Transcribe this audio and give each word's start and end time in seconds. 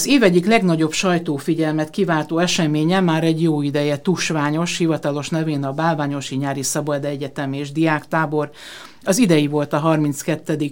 Az 0.00 0.06
év 0.06 0.22
egyik 0.22 0.46
legnagyobb 0.46 0.92
sajtófigyelmet 0.92 1.90
kiváltó 1.90 2.38
eseménye 2.38 3.00
már 3.00 3.24
egy 3.24 3.42
jó 3.42 3.62
ideje 3.62 4.00
tusványos, 4.00 4.78
hivatalos 4.78 5.28
nevén 5.28 5.64
a 5.64 5.72
Bálványosi 5.72 6.36
Nyári 6.36 6.62
Szabad 6.62 7.04
Egyetem 7.04 7.52
és 7.52 7.72
Diáktábor. 7.72 8.50
Az 9.04 9.18
idei 9.18 9.46
volt 9.46 9.72
a 9.72 9.78
32. 9.78 10.70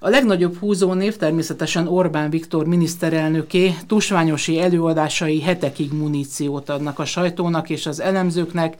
A 0.00 0.08
legnagyobb 0.08 0.56
húzónév 0.58 1.16
természetesen 1.16 1.88
Orbán 1.88 2.30
Viktor 2.30 2.66
miniszterelnöké, 2.66 3.74
tusványosi 3.86 4.60
előadásai 4.60 5.40
hetekig 5.40 5.92
muníciót 5.92 6.68
adnak 6.68 6.98
a 6.98 7.04
sajtónak 7.04 7.70
és 7.70 7.86
az 7.86 8.00
elemzőknek, 8.00 8.76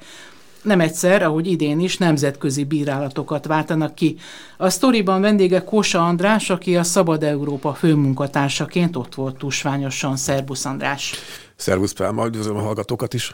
nem 0.63 0.81
egyszer, 0.81 1.23
ahogy 1.23 1.47
idén 1.47 1.81
is, 1.81 1.99
nemzetközi 1.99 2.65
bírálatokat 2.65 3.47
váltanak 3.47 3.95
ki. 3.95 4.17
A 4.57 4.71
sztoriban 4.71 5.21
vendége 5.21 5.65
Kósa 5.65 6.07
András, 6.07 6.51
aki 6.51 6.77
a 6.77 6.83
Szabad 6.83 7.23
Európa 7.23 7.75
főmunkatársaként 7.75 8.97
ott 8.97 9.15
volt 9.15 9.37
tusványosan. 9.37 10.17
Szerbusz 10.17 10.65
András! 10.65 11.15
Szervusz 11.57 11.93
Pálma, 11.93 12.27
üdvözlöm 12.27 12.57
a 12.57 12.61
hallgatókat 12.61 13.15
is! 13.15 13.33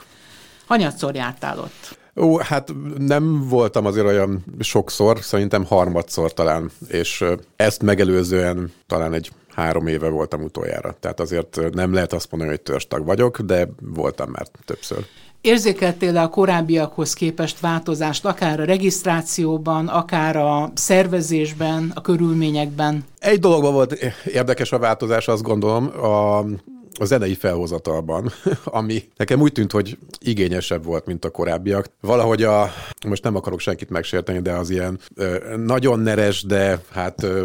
Hanyatszor 0.66 1.14
jártál 1.14 1.58
ott? 1.58 1.98
Ó, 2.16 2.38
hát 2.38 2.72
nem 2.98 3.48
voltam 3.48 3.86
azért 3.86 4.06
olyan 4.06 4.44
sokszor, 4.60 5.18
szerintem 5.20 5.64
harmadszor 5.64 6.32
talán, 6.32 6.70
és 6.88 7.24
ezt 7.56 7.82
megelőzően 7.82 8.72
talán 8.86 9.12
egy 9.12 9.30
három 9.54 9.86
éve 9.86 10.08
voltam 10.08 10.42
utoljára. 10.42 10.96
Tehát 11.00 11.20
azért 11.20 11.58
nem 11.72 11.92
lehet 11.92 12.12
azt 12.12 12.30
mondani, 12.30 12.52
hogy 12.52 12.62
törstag 12.62 13.04
vagyok, 13.04 13.40
de 13.40 13.68
voltam 13.80 14.30
már 14.30 14.46
többször. 14.64 15.06
Érzékeltél 15.46 16.16
a 16.16 16.28
korábbiakhoz 16.28 17.14
képest 17.14 17.60
változást, 17.60 18.24
akár 18.24 18.60
a 18.60 18.64
regisztrációban, 18.64 19.88
akár 19.88 20.36
a 20.36 20.70
szervezésben, 20.74 21.92
a 21.94 22.00
körülményekben? 22.00 23.04
Egy 23.18 23.38
dologban 23.38 23.72
volt 23.72 23.92
érdekes 24.24 24.72
a 24.72 24.78
változás, 24.78 25.28
azt 25.28 25.42
gondolom, 25.42 26.04
a 26.04 26.44
a 26.98 27.04
zenei 27.04 27.34
felhozatalban, 27.34 28.32
ami 28.64 29.02
nekem 29.16 29.40
úgy 29.40 29.52
tűnt, 29.52 29.72
hogy 29.72 29.98
igényesebb 30.18 30.84
volt, 30.84 31.06
mint 31.06 31.24
a 31.24 31.30
korábbiak. 31.30 31.86
Valahogy 32.00 32.42
a, 32.42 32.70
most 33.06 33.22
nem 33.22 33.36
akarok 33.36 33.60
senkit 33.60 33.90
megsérteni, 33.90 34.40
de 34.40 34.52
az 34.52 34.70
ilyen 34.70 34.98
ö, 35.14 35.56
nagyon 35.56 36.00
neres, 36.00 36.42
de 36.42 36.80
hát 36.92 37.22
ö, 37.22 37.44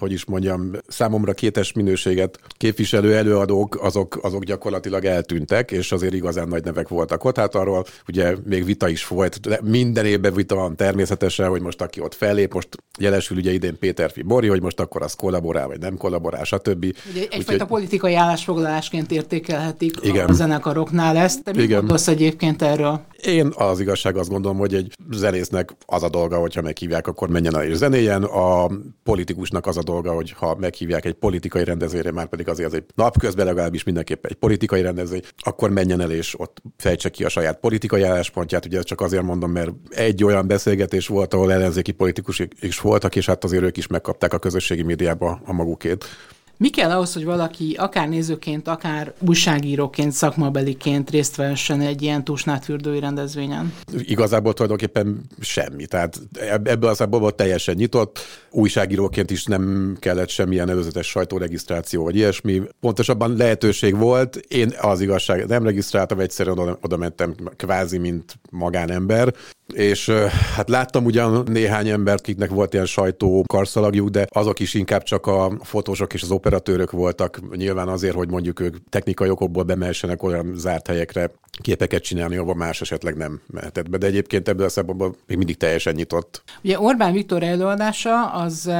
hogy 0.00 0.12
is 0.12 0.24
mondjam, 0.24 0.70
számomra 0.86 1.32
kétes 1.32 1.72
minőséget 1.72 2.38
képviselő 2.56 3.16
előadók, 3.16 3.78
azok, 3.82 4.18
azok 4.22 4.44
gyakorlatilag 4.44 5.04
eltűntek, 5.04 5.70
és 5.70 5.92
azért 5.92 6.14
igazán 6.14 6.48
nagy 6.48 6.64
nevek 6.64 6.88
voltak 6.88 7.24
ott. 7.24 7.36
Hát 7.36 7.54
arról 7.54 7.84
ugye 8.08 8.36
még 8.44 8.64
vita 8.64 8.88
is 8.88 9.06
volt, 9.06 9.40
de 9.40 9.60
minden 9.62 10.06
évben 10.06 10.34
vita 10.34 10.54
van 10.54 10.76
természetesen, 10.76 11.48
hogy 11.48 11.60
most 11.60 11.80
aki 11.82 12.00
ott 12.00 12.14
fellép, 12.14 12.54
most 12.54 12.68
jelesül 12.98 13.36
ugye 13.36 13.52
idén 13.52 13.78
Péter 13.78 14.12
Bori, 14.24 14.48
hogy 14.48 14.62
most 14.62 14.80
akkor 14.80 15.02
az 15.02 15.14
kollaborál, 15.14 15.66
vagy 15.66 15.78
nem 15.78 15.96
kollaborál, 15.96 16.44
stb. 16.44 16.84
Ugye 17.10 17.20
egyfajta 17.20 17.52
Úgyhogy... 17.52 17.68
politikai 17.68 18.14
állásfoglalásként 18.14 19.10
értékelhetik 19.10 19.94
Igen. 20.02 20.28
a 20.28 20.32
zenekaroknál 20.32 21.16
ezt. 21.16 21.42
Te 21.42 21.52
mit 21.52 21.62
Igen. 21.62 21.78
gondolsz 21.78 22.08
egyébként 22.08 22.62
erről? 22.62 23.00
Én 23.22 23.52
az 23.54 23.80
igazság 23.80 24.16
azt 24.16 24.28
gondolom, 24.28 24.58
hogy 24.58 24.74
egy 24.74 24.92
zenésznek 25.10 25.70
az 25.86 26.02
a 26.02 26.08
dolga, 26.08 26.38
hogyha 26.38 26.62
meghívják, 26.62 27.06
akkor 27.06 27.28
menjen 27.28 27.56
el 27.56 27.64
és 27.64 27.76
zenéjen. 27.76 28.22
A 28.22 28.70
politikusnak 29.02 29.66
az 29.66 29.76
a 29.76 29.82
dolga, 29.82 30.12
hogy 30.12 30.30
ha 30.30 30.56
meghívják 30.60 31.04
egy 31.04 31.14
politikai 31.14 31.64
rendezvényre, 31.64 32.12
már 32.12 32.26
pedig 32.26 32.48
azért 32.48 32.68
az 32.68 32.74
egy 32.74 32.84
napközben 32.94 33.46
legalábbis 33.46 33.84
mindenképp 33.84 34.26
egy 34.26 34.34
politikai 34.34 34.82
rendezvény, 34.82 35.22
akkor 35.38 35.70
menjen 35.70 36.00
el 36.00 36.10
és 36.10 36.40
ott 36.40 36.62
fejtse 36.76 37.08
ki 37.08 37.24
a 37.24 37.28
saját 37.28 37.60
politikai 37.60 38.02
álláspontját. 38.02 38.66
Ugye 38.66 38.82
csak 38.82 39.00
azért 39.00 39.22
mondom, 39.22 39.50
mert 39.50 39.70
egy 39.88 40.24
olyan 40.24 40.46
beszélgetés 40.46 41.06
volt, 41.06 41.34
ahol 41.34 41.52
ellenzéki 41.52 41.92
politikusok 41.92 42.48
is 42.60 42.80
voltak, 42.80 43.16
és 43.16 43.26
hát 43.26 43.44
azért 43.44 43.62
ők 43.62 43.76
is 43.76 43.86
megkapták 43.86 44.32
a 44.32 44.38
közösségi 44.38 44.82
médiába 44.82 45.40
a 45.44 45.52
magukét. 45.52 46.04
Mi 46.60 46.68
kell 46.68 46.90
ahhoz, 46.90 47.12
hogy 47.12 47.24
valaki 47.24 47.74
akár 47.78 48.08
nézőként, 48.08 48.68
akár 48.68 49.12
újságíróként, 49.26 50.12
szakmabeliként 50.12 51.10
részt 51.10 51.36
vehessen 51.36 51.80
egy 51.80 52.02
ilyen 52.02 52.24
tusnátfürdői 52.24 53.00
rendezvényen? 53.00 53.74
Igazából 53.98 54.52
tulajdonképpen 54.52 55.20
semmi. 55.40 55.86
Tehát 55.86 56.20
ebből 56.64 56.90
az 56.90 57.04
volt 57.10 57.34
teljesen 57.34 57.74
nyitott. 57.74 58.18
Újságíróként 58.50 59.30
is 59.30 59.44
nem 59.44 59.96
kellett 59.98 60.28
semmilyen 60.28 60.68
előzetes 60.68 61.06
sajtóregisztráció 61.06 62.04
vagy 62.04 62.16
ilyesmi. 62.16 62.62
Pontosabban 62.80 63.36
lehetőség 63.36 63.96
volt. 63.96 64.36
Én 64.36 64.72
az 64.80 65.00
igazság 65.00 65.46
nem 65.46 65.62
regisztráltam, 65.62 66.18
egyszerűen 66.18 66.58
oda, 66.58 66.78
oda 66.82 66.96
mentem 66.96 67.34
kvázi, 67.56 67.98
mint 67.98 68.38
magánember 68.50 69.34
és 69.72 70.10
hát 70.54 70.68
láttam 70.68 71.04
ugyan 71.04 71.42
néhány 71.46 71.88
embert, 71.88 72.20
akiknek 72.20 72.50
volt 72.50 72.72
ilyen 72.72 72.86
sajtó 72.86 73.44
karszalagjuk, 73.46 74.08
de 74.08 74.26
azok 74.30 74.60
is 74.60 74.74
inkább 74.74 75.02
csak 75.02 75.26
a 75.26 75.52
fotósok 75.62 76.14
és 76.14 76.22
az 76.22 76.30
operatőrök 76.30 76.90
voltak, 76.90 77.56
nyilván 77.56 77.88
azért, 77.88 78.14
hogy 78.14 78.30
mondjuk 78.30 78.60
ők 78.60 78.76
technikai 78.88 79.30
okokból 79.30 79.62
bemehessenek 79.62 80.22
olyan 80.22 80.52
zárt 80.56 80.86
helyekre 80.86 81.30
képeket 81.62 82.02
csinálni, 82.02 82.36
ahol 82.36 82.54
más 82.54 82.80
esetleg 82.80 83.16
nem 83.16 83.40
mehetett 83.46 83.90
be. 83.90 83.98
De 83.98 84.06
egyébként 84.06 84.48
ebből 84.48 84.66
a 84.66 84.68
szempontból 84.68 85.14
még 85.26 85.36
mindig 85.36 85.56
teljesen 85.56 85.94
nyitott. 85.94 86.42
Ugye 86.64 86.80
Orbán 86.80 87.12
Viktor 87.12 87.42
előadása 87.42 88.32
az 88.40 88.70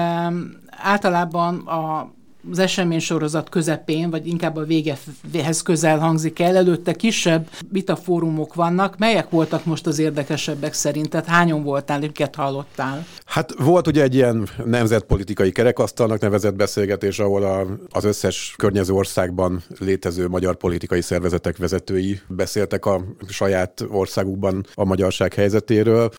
általában 0.70 1.58
a 1.58 2.10
az 2.50 2.58
esemény 2.58 2.98
sorozat 2.98 3.48
közepén, 3.48 4.10
vagy 4.10 4.26
inkább 4.26 4.56
a 4.56 4.64
végehez 4.64 5.62
közel 5.62 5.98
hangzik 5.98 6.38
el. 6.38 6.56
Előtte 6.56 6.92
kisebb 6.92 7.48
vitafórumok 7.68 8.54
vannak. 8.54 8.98
Melyek 8.98 9.30
voltak 9.30 9.64
most 9.64 9.86
az 9.86 9.98
érdekesebbek 9.98 10.72
szerint? 10.72 11.08
Tehát 11.08 11.26
hányan 11.26 11.62
voltál, 11.62 11.98
miket 11.98 12.34
hallottál? 12.34 13.06
Hát 13.30 13.54
volt 13.58 13.86
ugye 13.86 14.02
egy 14.02 14.14
ilyen 14.14 14.48
nemzetpolitikai 14.64 15.52
kerekasztalnak 15.52 16.20
nevezett 16.20 16.54
beszélgetés, 16.54 17.18
ahol 17.18 17.42
a, 17.42 17.66
az 17.90 18.04
összes 18.04 18.54
környező 18.56 18.92
országban 18.92 19.62
létező 19.78 20.28
magyar 20.28 20.56
politikai 20.56 21.00
szervezetek 21.00 21.56
vezetői 21.56 22.20
beszéltek 22.28 22.86
a 22.86 23.04
saját 23.28 23.84
országukban 23.88 24.66
a 24.74 24.84
magyarság 24.84 25.34
helyzetéről. 25.34 26.10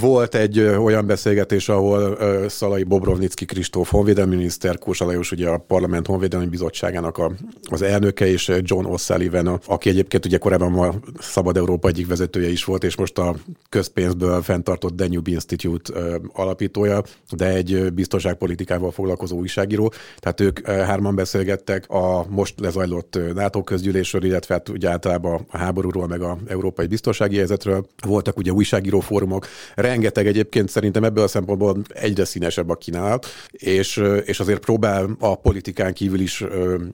Volt 0.00 0.34
egy 0.34 0.60
olyan 0.60 1.06
beszélgetés, 1.06 1.68
ahol 1.68 2.18
Szalai 2.48 2.82
Bobrovnicki 2.82 3.44
Kristóf 3.44 3.90
honvédelmi 3.90 4.34
miniszter, 4.34 4.78
Kósa 4.78 5.04
Lajos 5.04 5.32
ugye 5.32 5.48
a 5.48 5.58
Parlament 5.58 6.06
Honvédelmi 6.06 6.46
Bizottságának 6.46 7.18
a, 7.18 7.32
az 7.70 7.82
elnöke, 7.82 8.26
és 8.26 8.52
John 8.60 8.86
O'Sullivan, 8.88 9.60
aki 9.66 9.88
egyébként 9.88 10.26
ugye 10.26 10.38
korábban 10.38 10.78
a 10.78 10.94
Szabad 11.18 11.56
Európa 11.56 11.88
egyik 11.88 12.06
vezetője 12.06 12.48
is 12.48 12.64
volt, 12.64 12.84
és 12.84 12.96
most 12.96 13.18
a 13.18 13.36
közpénzből 13.68 14.42
fenntartott 14.42 14.94
Danube 14.94 15.30
Institute 15.30 15.92
alapítója, 16.56 17.02
de 17.30 17.46
egy 17.48 17.92
biztonságpolitikával 17.92 18.90
foglalkozó 18.90 19.36
újságíró. 19.36 19.92
Tehát 20.18 20.40
ők 20.40 20.66
hárman 20.66 21.14
beszélgettek 21.14 21.88
a 21.88 22.26
most 22.28 22.60
lezajlott 22.60 23.18
NATO 23.34 23.62
közgyűlésről, 23.62 24.24
illetve 24.24 24.54
hát 24.54 24.68
ugye 24.68 24.90
általában 24.90 25.46
a 25.50 25.58
háborúról, 25.58 26.06
meg 26.06 26.22
a 26.22 26.38
európai 26.48 26.86
biztonsági 26.86 27.36
helyzetről. 27.36 27.86
Voltak 28.06 28.36
ugye 28.36 28.52
újságíró 28.52 29.00
fórumok, 29.00 29.46
rengeteg 29.74 30.26
egyébként 30.26 30.68
szerintem 30.68 31.04
ebből 31.04 31.24
a 31.24 31.28
szempontból 31.28 31.76
egyre 31.88 32.24
színesebb 32.24 32.68
a 32.68 32.74
kínálat, 32.74 33.26
és, 33.50 34.02
és 34.24 34.40
azért 34.40 34.60
próbál 34.60 35.16
a 35.18 35.34
politikán 35.34 35.92
kívül 35.92 36.20
is 36.20 36.44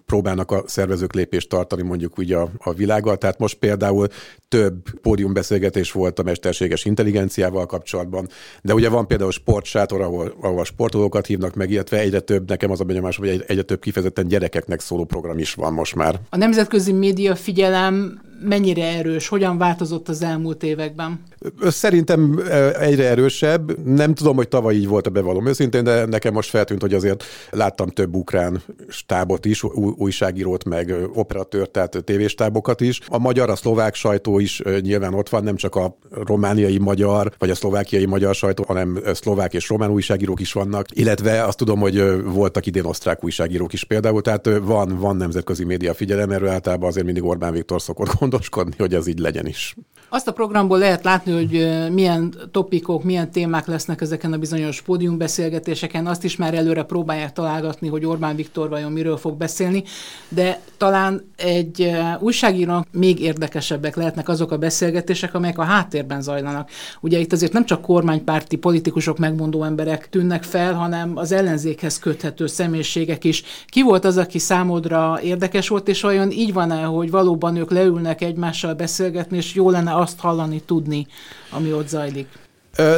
próbálnak 0.07 0.51
a 0.51 0.65
szervezők 0.67 1.13
lépést 1.13 1.49
tartani 1.49 1.83
mondjuk 1.83 2.19
úgy 2.19 2.33
a, 2.33 2.49
a 2.59 2.73
világgal. 2.73 3.17
Tehát 3.17 3.39
most 3.39 3.59
például 3.59 4.07
több 4.49 5.01
pódiumbeszélgetés 5.03 5.93
volt 5.93 6.19
a 6.19 6.23
mesterséges 6.23 6.85
intelligenciával 6.85 7.67
kapcsolatban, 7.67 8.29
de 8.63 8.75
ugye 8.75 8.89
van 8.89 9.07
például 9.07 9.31
sportsátor, 9.53 10.01
ahol, 10.01 10.35
ahol 10.41 10.65
sportolókat 10.65 11.27
hívnak 11.27 11.55
meg, 11.55 11.71
illetve 11.71 11.99
egyre 11.99 12.21
több, 12.21 12.49
nekem 12.49 12.71
az 12.71 12.81
a 12.81 12.85
benyomásom, 12.85 13.27
hogy 13.27 13.45
egyre 13.47 13.63
több 13.63 13.81
kifejezetten 13.81 14.29
gyerekeknek 14.29 14.81
szóló 14.81 15.05
program 15.05 15.39
is 15.39 15.55
van 15.55 15.73
most 15.73 15.95
már. 15.95 16.21
A 16.31 16.37
nemzetközi 16.37 16.93
média 16.93 17.35
figyelem 17.35 18.21
mennyire 18.45 18.85
erős, 18.85 19.29
hogyan 19.29 19.59
változott 19.59 20.09
az 20.09 20.23
elmúlt 20.23 20.63
években? 20.63 21.23
Szerintem 21.63 22.43
egyre 22.79 23.09
erősebb. 23.09 23.87
Nem 23.87 24.15
tudom, 24.15 24.37
hogy 24.37 24.49
tavaly 24.49 24.75
így 24.75 24.89
volt 24.89 25.07
a 25.07 25.11
bevallom 25.11 25.47
őszintén, 25.47 25.85
de 25.85 26.07
nekem 26.07 26.33
most 26.33 26.51
feltűnt, 26.51 26.81
hogy 26.81 26.95
azért 26.95 27.25
láttam 27.51 27.89
több 27.89 28.15
ukrán 28.15 28.63
stábot 28.89 29.45
is, 29.45 29.63
újságírót, 29.97 30.65
meg 30.65 30.95
operatőrt, 31.15 31.71
tehát 31.71 32.05
tévéstábokat 32.05 32.81
is. 32.81 33.01
A 33.07 33.19
magyar, 33.19 33.51
a 33.51 33.57
szlovák 33.57 33.95
sajtó 33.95 34.39
is 34.39 34.63
nyilván 34.81 35.15
ott 35.15 35.29
van, 35.29 35.43
nem 35.43 35.57
csak 35.57 35.75
a 35.75 35.97
romániai 36.11 36.79
magyar, 36.79 37.33
vagy 37.39 37.51
a 37.51 37.55
szlovákiai 37.55 38.07
magyar 38.07 38.35
sajtó, 38.35 38.65
hanem 38.67 38.99
szlovák 39.13 39.55
és 39.55 39.69
román 39.69 39.91
újságírók 39.91 40.41
is 40.41 40.53
vannak, 40.53 40.87
illetve 40.91 41.45
azt 41.45 41.59
tudom, 41.59 41.81
hogy 41.81 42.23
voltak 42.25 42.67
idén 42.67 42.85
osztrák 42.85 43.25
újságírók 43.25 43.73
is 43.73 43.85
például, 43.85 44.23
tehát 44.23 44.51
van, 44.63 44.99
van 44.99 45.17
nemzetközi 45.17 45.65
média 45.65 45.95
figyelem, 45.95 46.31
erről 46.31 46.49
általában 46.49 46.89
azért 46.89 47.05
mindig 47.05 47.25
Orbán 47.25 47.53
Viktor 47.53 47.83
szokott 47.83 48.11
gondoskodni, 48.33 48.75
hogy 48.79 48.95
ez 48.95 49.07
így 49.07 49.19
legyen 49.19 49.47
is. 49.47 49.75
Azt 50.15 50.29
a 50.29 50.33
programból 50.33 50.79
lehet 50.79 51.05
látni, 51.05 51.33
hogy 51.33 51.69
milyen 51.93 52.35
topikok, 52.51 53.05
milyen 53.05 53.31
témák 53.31 53.67
lesznek 53.67 54.01
ezeken 54.01 54.33
a 54.33 54.39
bizonyos 54.39 54.83
pódiumbeszélgetéseken. 54.83 56.07
Azt 56.07 56.25
is 56.25 56.37
már 56.37 56.55
előre 56.55 56.83
próbálják 56.83 57.33
találgatni, 57.33 57.89
hogy 57.89 58.05
Orbán 58.05 58.37
Viktor 58.37 58.69
vajon 58.69 58.93
miről 58.93 59.17
fog 59.17 59.37
beszélni, 59.37 59.83
de 60.29 60.61
talán 60.77 61.33
egy 61.37 61.93
újságírónak 62.19 62.87
még 62.91 63.21
érdekesebbek 63.21 63.97
lehetnek 63.97 64.29
azok 64.29 64.51
a 64.53 64.59
beszélgetések, 64.59 65.35
amelyek 65.35 65.59
a 65.59 65.63
háttérben 65.63 66.23
zajlanak. 66.23 66.71
Ugye 67.01 67.19
itt 67.19 67.33
azért 67.33 67.53
nem 67.53 67.65
csak 67.65 67.83
kormánypárti 67.83 68.57
politikusok, 68.57 69.19
megmondó 69.19 69.65
emberek 69.65 70.09
tűnnek 70.09 70.43
fel, 70.43 70.75
hanem 70.75 71.13
az 71.15 71.33
ellenzékhez 71.33 71.99
köthető 71.99 72.47
személyiségek 72.47 73.25
is. 73.25 73.43
Ki 73.67 73.83
volt 73.83 74.05
az, 74.05 74.17
aki 74.17 74.39
számodra 74.39 75.19
érdekes 75.23 75.69
volt, 75.69 75.89
és 75.89 76.03
olyan 76.03 76.31
így 76.31 76.53
van-e, 76.53 76.83
hogy 76.83 77.11
valóban 77.11 77.57
ők 77.57 77.71
leülnek 77.71 78.21
egymással 78.21 78.75
beszélgetni, 78.75 79.37
és 79.37 79.55
jó 79.55 79.71
lenne 79.71 80.01
azt 80.03 80.19
hallani, 80.19 80.61
tudni, 80.61 81.07
ami 81.51 81.73
ott 81.73 81.89
zajlik? 81.89 82.29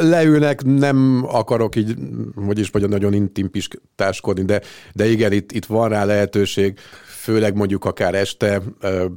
Leülnek, 0.00 0.64
nem 0.64 1.24
akarok 1.28 1.76
így, 1.76 1.94
hogy 2.34 2.58
is 2.58 2.70
mondjam, 2.70 3.00
nagyon 3.00 3.12
intim 3.12 3.50
piskáskodni, 3.50 4.44
de, 4.44 4.60
de 4.92 5.06
igen, 5.06 5.32
itt, 5.32 5.52
itt 5.52 5.64
van 5.64 5.88
rá 5.88 6.04
lehetőség, 6.04 6.78
főleg 7.06 7.54
mondjuk 7.54 7.84
akár 7.84 8.14
este 8.14 8.62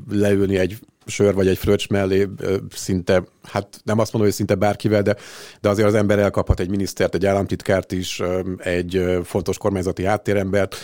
leülni 0.10 0.58
egy 0.58 0.78
sör 1.06 1.34
vagy 1.34 1.48
egy 1.48 1.58
fröccs 1.58 1.90
mellé 1.90 2.28
szinte, 2.70 3.24
hát 3.44 3.82
nem 3.84 4.00
azt 4.00 4.12
mondom, 4.12 4.30
hogy 4.30 4.38
szinte 4.40 4.56
bárkivel, 4.56 5.02
de, 5.02 5.16
de 5.62 5.70
azért 5.70 5.88
az 5.88 5.94
ember 5.94 6.20
elkaphat 6.20 6.60
egy 6.60 6.70
minisztert, 6.70 7.16
egy 7.16 7.26
államtitkárt 7.26 7.92
is, 7.92 8.22
egy 8.58 9.20
fontos 9.24 9.58
kormányzati 9.58 10.04
háttérembert, 10.04 10.76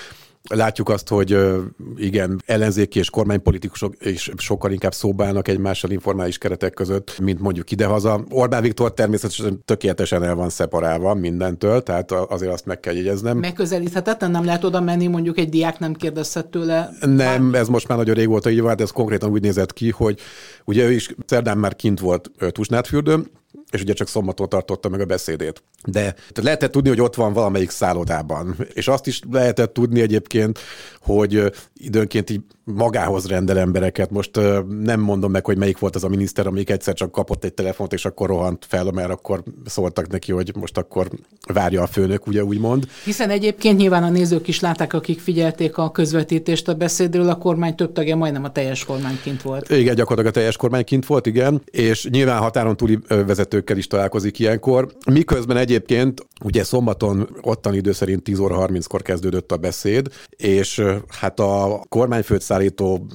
Látjuk 0.50 0.90
azt, 0.90 1.10
hogy 1.10 1.38
igen, 1.96 2.42
ellenzéki 2.46 3.00
és 3.00 3.10
kormánypolitikusok 3.10 4.06
is 4.06 4.32
sokkal 4.38 4.72
inkább 4.72 4.94
szóbálnak 4.94 5.48
egymással 5.48 5.92
informális 5.92 6.38
keretek 6.38 6.74
között, 6.74 7.20
mint 7.20 7.40
mondjuk 7.40 7.72
idehaza. 7.72 8.24
Orbán 8.30 8.62
Viktor 8.62 8.94
természetesen 8.94 9.62
tökéletesen 9.66 10.24
el 10.24 10.36
van 10.36 10.50
szeparálva 10.50 11.14
mindentől, 11.14 11.84
tehát 11.84 12.12
azért 12.12 12.52
azt 12.52 12.66
meg 12.66 12.80
kell 12.80 12.94
jegyeznem. 12.94 13.38
Megközelíthetetlen, 13.38 14.32
nem 14.32 14.46
lehet 14.46 14.64
oda 14.64 14.82
menni, 14.82 15.08
mondjuk 15.08 15.38
egy 15.38 15.50
diák 15.50 15.80
nem 15.80 15.94
kérdezhet 15.94 16.48
tőle. 16.48 16.90
Nem, 17.00 17.54
ez 17.54 17.68
most 17.68 17.88
már 17.88 17.98
nagyon 17.98 18.16
régóta 18.16 18.50
így 18.50 18.62
van, 18.62 18.76
de 18.76 18.84
ez 18.84 18.92
konkrétan 18.92 19.30
úgy 19.30 19.42
nézett 19.42 19.74
ki, 19.74 19.90
hogy 19.90 20.20
ugye 20.66 20.86
ő 20.86 20.92
is 20.92 21.16
szerdán 21.26 21.58
már 21.58 21.76
kint 21.76 22.00
volt 22.00 22.32
Tusnádfürdőn, 22.52 23.28
és 23.72 23.82
ugye 23.82 23.94
csak 23.94 24.08
szombaton 24.08 24.50
tartotta 24.50 24.90
meg 24.90 25.00
a 25.00 25.06
beszédét. 25.06 25.64
De 25.86 26.16
lehetett 26.42 26.72
tudni, 26.72 26.90
hogy 26.90 27.02
ott 27.02 27.16
van 27.16 27.34
valamelyik 27.34 27.70
szállodában. 27.70 28.56
És 28.74 28.88
azt 28.88 29.08
is 29.08 29.22
lehetett 29.32 29.74
tudni 29.74 30.02
egyébként, 30.02 30.60
hogy 31.02 31.52
időnként 31.74 32.30
így 32.30 32.42
magához 32.66 33.28
rendel 33.28 33.58
embereket. 33.58 34.12
Most 34.12 34.40
nem 34.82 35.00
mondom 35.00 35.32
meg, 35.32 35.46
hogy 35.46 35.58
melyik 35.58 35.80
volt 35.80 35.96
az 35.96 36.04
a 36.04 36.08
miniszter, 36.08 36.48
amelyik 36.48 36.70
egyszer 36.70 36.94
csak 36.94 37.12
kapott 37.12 37.44
egy 37.44 37.54
telefont, 37.54 37.94
és 37.94 38.06
akkor 38.06 38.28
rohant 38.28 38.66
fel, 38.68 38.92
mert 38.92 39.10
akkor 39.10 39.44
szóltak 39.66 40.08
neki, 40.08 40.32
hogy 40.32 40.52
most 40.56 40.78
akkor 40.78 41.08
várja 41.54 41.82
a 41.82 41.88
főnök, 41.88 42.28
ugye 42.28 42.44
úgymond. 42.44 42.88
Hiszen 43.04 43.30
egyébként 43.30 43.78
nyilván 43.78 44.04
a 44.04 44.10
nézők 44.10 44.48
is 44.48 44.60
látták, 44.60 44.94
akik 44.94 45.20
figyelték 45.20 45.78
a 45.78 45.92
közvetítést 45.92 46.68
a 46.68 46.74
beszédről, 46.74 47.30
a 47.30 47.38
kormány 47.38 47.76
több 47.76 47.92
tagja 47.92 48.16
majdnem 48.16 48.44
a 48.44 48.52
teljes 48.52 48.86
kormányként 48.86 49.42
volt. 49.42 49.70
Igen, 49.70 49.96
gyakorlatilag 49.96 50.36
a 50.36 50.38
teljes 50.38 50.58
kormányként 50.58 51.06
volt, 51.06 51.26
igen, 51.26 51.62
és 51.66 52.08
nyilván 52.10 52.40
határon 52.40 52.78
túli 52.78 53.00
vezetőkkel 53.08 53.78
is 53.78 53.88
találkozik 53.88 54.40
ilyenkor. 54.40 54.92
Miközben 55.12 55.58
egyébként 55.74 56.26
ugye 56.44 56.64
szombaton 56.64 57.30
ottan 57.42 57.74
idő 57.74 57.92
szerint 57.92 58.24
10 58.24 58.40
óra 58.40 58.66
30-kor 58.68 59.02
kezdődött 59.02 59.52
a 59.52 59.58
beszéd, 59.58 60.08
és 60.30 60.84
hát 61.08 61.40
a 61.40 61.84
kormányfőt 61.90 62.42
szállító 62.42 63.08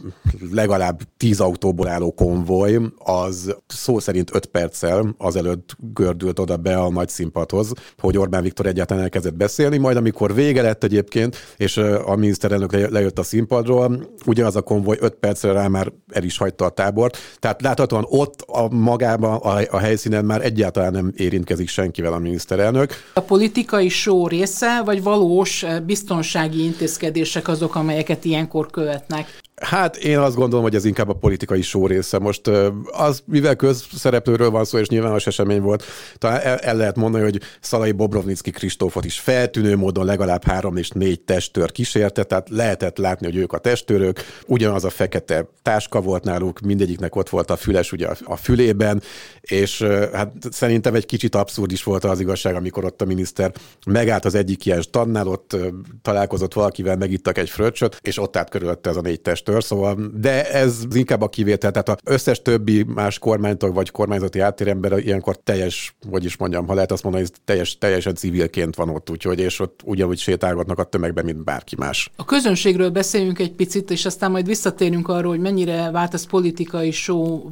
legalább 0.51 1.01
10 1.17 1.41
autóból 1.41 1.89
álló 1.89 2.13
konvoj, 2.13 2.81
az 2.99 3.57
szó 3.67 3.99
szerint 3.99 4.35
5 4.35 4.47
perccel 4.47 5.15
azelőtt 5.19 5.77
gördült 5.93 6.39
oda 6.39 6.57
be 6.57 6.77
a 6.77 6.91
nagy 6.91 7.09
színpadhoz, 7.09 7.73
hogy 7.99 8.19
Orbán 8.19 8.43
Viktor 8.43 8.67
egyáltalán 8.67 9.03
elkezdett 9.03 9.35
beszélni, 9.35 9.77
majd 9.77 9.97
amikor 9.97 10.35
vége 10.35 10.63
lett 10.63 10.85
egyébként, 10.85 11.37
és 11.57 11.77
a 12.05 12.17
miniszterelnök 12.17 12.91
lejött 12.91 13.19
a 13.19 13.23
színpadról, 13.23 14.09
ugyanaz 14.27 14.57
a 14.57 14.63
konvoj 14.63 14.97
5 15.01 15.15
percre 15.15 15.53
rá 15.53 15.69
már 15.69 15.93
el 16.13 16.23
is 16.23 16.39
hagyta 16.39 16.65
a 16.65 16.69
tábort, 16.69 17.17
tehát 17.39 17.63
láthatóan 17.63 18.07
ott 18.09 18.41
a 18.41 18.69
magában, 18.69 19.35
a, 19.35 19.61
a 19.71 19.79
helyszínen 19.79 20.25
már 20.25 20.45
egyáltalán 20.45 20.93
nem 20.93 21.13
érintkezik 21.17 21.69
senkivel 21.69 22.13
a 22.13 22.19
miniszterelnök. 22.49 22.93
A 23.15 23.21
politikai 23.21 23.89
show 23.89 24.27
része, 24.27 24.83
vagy 24.85 25.03
valós 25.03 25.65
biztonsági 25.87 26.65
intézkedések 26.65 27.49
azok, 27.49 27.75
amelyeket 27.75 28.25
ilyenkor 28.25 28.71
követnek? 28.71 29.39
Hát 29.61 29.97
én 29.97 30.19
azt 30.19 30.37
gondolom, 30.37 30.65
hogy 30.65 30.75
ez 30.75 30.85
inkább 30.85 31.09
a 31.09 31.13
politikai 31.13 31.63
só 31.63 31.87
része. 31.87 32.19
Most 32.19 32.47
az, 32.91 33.23
mivel 33.25 33.57
közszereplőről 33.57 34.51
van 34.51 34.65
szó, 34.65 34.79
és 34.79 34.89
nyilvános 34.89 35.27
esemény 35.27 35.61
volt, 35.61 35.85
talán 36.19 36.41
el, 36.61 36.77
lehet 36.77 36.97
mondani, 36.97 37.25
hogy 37.25 37.41
Szalai 37.61 37.93
Bobrovnicki 37.93 38.51
Kristófot 38.51 39.05
is 39.05 39.19
feltűnő 39.19 39.77
módon 39.77 40.05
legalább 40.05 40.45
három 40.45 40.77
és 40.77 40.91
négy 40.91 41.21
testőr 41.21 41.73
kísérte, 41.73 42.25
tehát 42.25 42.49
lehetett 42.49 42.99
látni, 42.99 43.27
hogy 43.27 43.37
ők 43.37 43.53
a 43.53 43.59
testőrök. 43.59 44.21
Ugyanaz 44.47 44.85
a 44.85 44.91
fekete 44.91 45.49
táska 45.63 46.01
volt 46.01 46.25
náluk, 46.25 46.61
mindegyiknek 46.61 47.17
ott 47.17 47.29
volt 47.29 47.51
a 47.51 47.57
füles 47.57 47.93
ugye 47.93 48.09
a 48.25 48.37
fülében, 48.37 49.03
és 49.41 49.83
hát 50.13 50.33
szerintem 50.51 50.95
egy 50.95 51.07
kicsit 51.07 51.35
abszurd 51.35 51.73
is 51.73 51.83
volt 51.83 52.05
az 52.05 52.21
igazság, 52.21 52.55
amikor 52.55 52.85
ott 52.85 53.03
a 53.03 53.05
miniszter 53.05 53.53
megállt 53.87 54.25
az 54.25 54.35
egyik 54.35 54.67
ilyen 54.67 54.83
stannál, 54.83 55.27
ott 55.27 55.57
találkozott 56.03 56.53
valakivel, 56.53 56.97
megittak 56.97 57.39
egy 57.39 57.51
fröccsöt, 57.51 57.99
és 58.03 58.19
ott 58.19 58.37
állt 58.37 58.51
körülötte 58.51 58.91
ez 58.91 58.97
a 58.97 59.01
négy 59.01 59.21
test 59.21 59.48
tör, 59.49 59.65
szóval, 59.65 59.97
de 60.15 60.51
ez 60.53 60.83
inkább 60.95 61.23
a 61.23 61.29
kivétel, 61.29 61.71
tehát 61.71 61.89
az 61.89 61.97
összes 62.05 62.43
többi 62.43 62.83
más 62.83 63.19
kormánytag 63.19 63.75
vagy 63.75 63.91
kormányzati 63.91 64.41
áttérember 64.41 64.99
ilyenkor 64.99 65.37
teljes, 65.37 65.97
hogy 66.11 66.25
is 66.25 66.37
mondjam, 66.37 66.67
ha 66.67 66.75
lehet 66.75 66.93
azt 66.93 67.03
mondani, 67.03 67.25
hogy 67.25 67.41
teljes, 67.45 67.79
teljesen 67.79 68.15
civilként 68.15 68.75
van 68.75 68.89
ott, 68.89 69.11
úgyhogy, 69.11 69.39
és 69.39 69.61
ott 69.61 69.81
ugyanúgy 69.85 70.19
sétálgatnak 70.19 70.79
a 70.79 70.85
tömegben, 70.85 71.25
mint 71.25 71.45
bárki 71.45 71.77
más. 71.79 72.11
A 72.17 72.25
közönségről 72.25 72.91
beszéljünk 72.91 73.39
egy 73.39 73.53
picit, 73.53 73.91
és 73.91 74.07
aztán 74.07 74.31
majd 74.31 74.47
visszatérünk 74.47 75.09
arról, 75.09 75.31
hogy 75.31 75.41
mennyire 75.41 75.91
vált 75.91 76.15
ez 76.15 76.27
politikai 76.27 76.91
show 76.91 77.49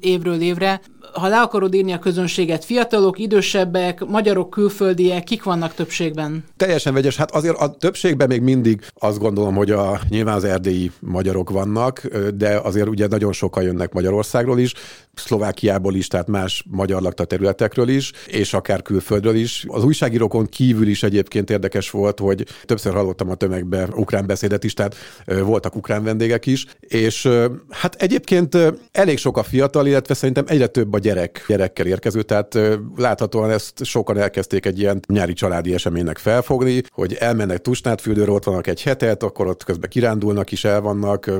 évről 0.00 0.40
évre 0.40 0.80
ha 1.12 1.28
le 1.28 1.40
akarod 1.40 1.74
írni 1.74 1.92
a 1.92 1.98
közönséget, 1.98 2.64
fiatalok, 2.64 3.18
idősebbek, 3.18 4.04
magyarok, 4.04 4.50
külföldiek, 4.50 5.24
kik 5.24 5.42
vannak 5.42 5.74
többségben? 5.74 6.44
Teljesen 6.56 6.94
vegyes. 6.94 7.16
Hát 7.16 7.30
azért 7.30 7.56
a 7.56 7.70
többségben 7.70 8.28
még 8.28 8.42
mindig 8.42 8.80
azt 8.94 9.18
gondolom, 9.18 9.54
hogy 9.54 9.70
a, 9.70 10.00
nyilván 10.08 10.34
az 10.34 10.44
erdélyi 10.44 10.90
magyarok 11.04 11.50
vannak, 11.50 12.06
de 12.34 12.58
azért 12.62 12.88
ugye 12.88 13.06
nagyon 13.06 13.32
sokan 13.32 13.62
jönnek 13.62 13.92
Magyarországról 13.92 14.58
is, 14.58 14.72
Szlovákiából 15.14 15.94
is, 15.94 16.06
tehát 16.06 16.28
más 16.28 16.64
magyar 16.70 17.02
lakta 17.02 17.24
területekről 17.24 17.88
is, 17.88 18.12
és 18.26 18.54
akár 18.54 18.82
külföldről 18.82 19.34
is. 19.34 19.64
Az 19.68 19.84
újságírókon 19.84 20.46
kívül 20.46 20.86
is 20.86 21.02
egyébként 21.02 21.50
érdekes 21.50 21.90
volt, 21.90 22.18
hogy 22.18 22.46
többször 22.64 22.92
hallottam 22.92 23.30
a 23.30 23.34
tömegbe 23.34 23.88
ukrán 23.94 24.26
beszédet 24.26 24.64
is, 24.64 24.74
tehát 24.74 24.94
voltak 25.26 25.76
ukrán 25.76 26.04
vendégek 26.04 26.46
is, 26.46 26.66
és 26.80 27.28
hát 27.70 27.94
egyébként 27.94 28.56
elég 28.92 29.18
sok 29.18 29.36
a 29.36 29.42
fiatal, 29.42 29.86
illetve 29.86 30.14
szerintem 30.14 30.44
egyre 30.48 30.66
több 30.66 30.92
a 30.92 30.98
gyerek, 30.98 31.44
gyerekkel 31.48 31.86
érkező, 31.86 32.22
tehát 32.22 32.58
láthatóan 32.96 33.50
ezt 33.50 33.84
sokan 33.84 34.18
elkezdték 34.18 34.66
egy 34.66 34.78
ilyen 34.78 35.00
nyári 35.06 35.32
családi 35.32 35.74
eseménynek 35.74 36.18
felfogni, 36.18 36.82
hogy 36.90 37.14
elmennek 37.14 37.60
Tusnádfürdőre, 37.60 38.30
ott 38.30 38.44
vannak 38.44 38.66
egy 38.66 38.82
hetet, 38.82 39.22
akkor 39.22 39.46
ott 39.46 39.64
közben 39.64 39.90
kirándulnak 39.90 40.52
is, 40.52 40.64
el 40.64 40.80
vannak, 40.98 41.30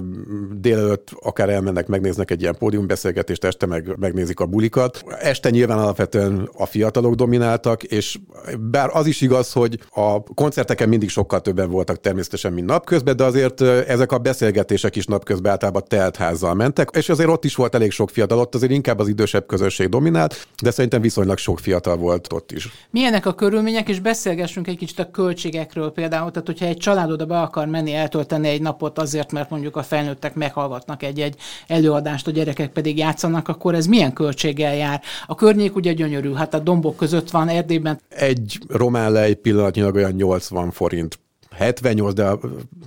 délelőtt 0.52 1.10
akár 1.20 1.48
elmennek, 1.50 1.86
megnéznek 1.86 2.30
egy 2.30 2.40
ilyen 2.40 2.56
pódiumbeszélgetést, 2.58 3.44
este 3.44 3.66
meg 3.66 3.96
megnézik 3.98 4.40
a 4.40 4.46
bulikat. 4.46 5.04
Este 5.20 5.50
nyilván 5.50 5.78
alapvetően 5.78 6.48
a 6.56 6.66
fiatalok 6.66 7.14
domináltak, 7.14 7.82
és 7.82 8.18
bár 8.60 8.90
az 8.92 9.06
is 9.06 9.20
igaz, 9.20 9.52
hogy 9.52 9.78
a 9.90 10.22
koncerteken 10.22 10.88
mindig 10.88 11.08
sokkal 11.08 11.40
többen 11.40 11.70
voltak 11.70 12.00
természetesen, 12.00 12.52
mint 12.52 12.66
napközben, 12.66 13.16
de 13.16 13.24
azért 13.24 13.60
ezek 13.60 14.12
a 14.12 14.18
beszélgetések 14.18 14.96
is 14.96 15.06
napközben 15.06 15.52
általában 15.52 15.82
telt 15.88 16.16
házzal 16.16 16.54
mentek, 16.54 16.88
és 16.96 17.08
azért 17.08 17.28
ott 17.28 17.44
is 17.44 17.54
volt 17.54 17.74
elég 17.74 17.90
sok 17.90 18.10
fiatal, 18.10 18.38
ott 18.38 18.54
azért 18.54 18.72
inkább 18.72 18.98
az 18.98 19.08
idősebb 19.08 19.46
közösség 19.46 19.88
dominált, 19.88 20.46
de 20.62 20.70
szerintem 20.70 21.00
viszonylag 21.00 21.38
sok 21.38 21.58
fiatal 21.58 21.96
volt 21.96 22.32
ott 22.32 22.52
is. 22.52 22.68
Milyenek 22.90 23.26
a 23.26 23.34
körülmények, 23.34 23.88
és 23.88 24.00
beszélgessünk 24.00 24.68
egy 24.68 24.76
kicsit 24.76 24.98
a 24.98 25.10
költségekről 25.10 25.90
például. 25.90 26.30
Tehát, 26.30 26.46
hogyha 26.46 26.66
egy 26.66 26.76
család 26.76 27.10
oda 27.10 27.26
be 27.26 27.40
akar 27.40 27.66
menni, 27.66 27.94
eltölteni 27.94 28.48
egy 28.48 28.62
napot 28.62 28.98
azért, 28.98 29.32
mert 29.32 29.43
mondjuk 29.50 29.76
a 29.76 29.82
felnőttek 29.82 30.34
meghallgatnak 30.34 31.02
egy-egy 31.02 31.36
előadást, 31.66 32.26
a 32.26 32.30
gyerekek 32.30 32.70
pedig 32.70 32.98
játszanak, 32.98 33.48
akkor 33.48 33.74
ez 33.74 33.86
milyen 33.86 34.12
költséggel 34.12 34.74
jár? 34.74 35.02
A 35.26 35.34
környék 35.34 35.76
ugye 35.76 35.92
gyönyörű, 35.92 36.32
hát 36.32 36.54
a 36.54 36.58
dombok 36.58 36.96
között 36.96 37.30
van 37.30 37.48
Erdélyben. 37.48 38.00
Egy 38.08 38.58
román 38.68 39.12
lej 39.12 39.34
pillanatnyilag 39.34 39.94
olyan 39.94 40.12
80 40.12 40.70
forint 40.70 41.18
78, 41.50 42.14
de 42.14 42.30